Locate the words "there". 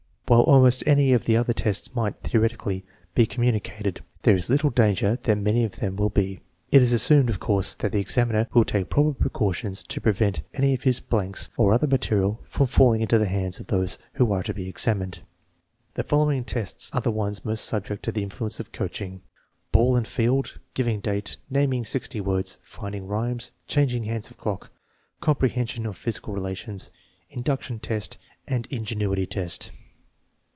4.21-4.33